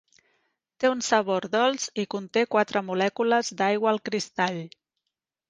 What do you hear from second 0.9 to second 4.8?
un sabor dolç i conté quatre molècules d'aigua al cristall.